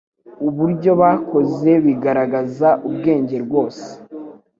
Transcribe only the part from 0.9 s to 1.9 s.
bakoze